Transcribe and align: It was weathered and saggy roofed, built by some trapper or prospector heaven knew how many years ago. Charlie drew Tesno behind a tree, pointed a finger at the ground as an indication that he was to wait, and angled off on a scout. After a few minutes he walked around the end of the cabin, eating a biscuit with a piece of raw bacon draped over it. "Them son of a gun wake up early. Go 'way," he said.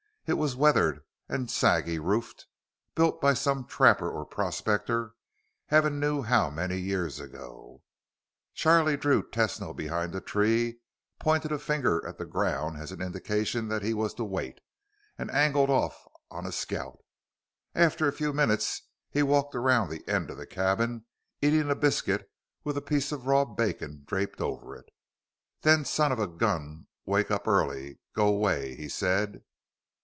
It 0.27 0.35
was 0.35 0.55
weathered 0.55 1.03
and 1.27 1.51
saggy 1.51 1.99
roofed, 1.99 2.45
built 2.95 3.19
by 3.19 3.33
some 3.33 3.65
trapper 3.65 4.09
or 4.09 4.23
prospector 4.25 5.13
heaven 5.65 5.99
knew 5.99 6.21
how 6.21 6.49
many 6.49 6.77
years 6.77 7.19
ago. 7.19 7.81
Charlie 8.53 8.95
drew 8.95 9.23
Tesno 9.29 9.75
behind 9.75 10.15
a 10.15 10.21
tree, 10.21 10.79
pointed 11.19 11.51
a 11.51 11.59
finger 11.59 12.07
at 12.07 12.17
the 12.17 12.25
ground 12.27 12.77
as 12.77 12.93
an 12.93 13.01
indication 13.01 13.67
that 13.67 13.81
he 13.81 13.93
was 13.93 14.13
to 14.13 14.23
wait, 14.23 14.61
and 15.17 15.29
angled 15.31 15.69
off 15.69 16.07
on 16.29 16.45
a 16.45 16.53
scout. 16.53 16.99
After 17.75 18.07
a 18.07 18.13
few 18.13 18.31
minutes 18.31 18.83
he 19.09 19.23
walked 19.23 19.53
around 19.53 19.89
the 19.89 20.07
end 20.07 20.29
of 20.29 20.37
the 20.37 20.47
cabin, 20.47 21.03
eating 21.41 21.69
a 21.69 21.75
biscuit 21.75 22.31
with 22.63 22.77
a 22.77 22.81
piece 22.81 23.11
of 23.11 23.25
raw 23.27 23.43
bacon 23.43 24.03
draped 24.07 24.39
over 24.39 24.77
it. 24.77 24.91
"Them 25.63 25.83
son 25.83 26.11
of 26.13 26.19
a 26.19 26.27
gun 26.27 26.87
wake 27.05 27.31
up 27.31 27.49
early. 27.49 27.99
Go 28.13 28.31
'way," 28.31 28.75
he 28.75 28.87
said. 28.87 29.43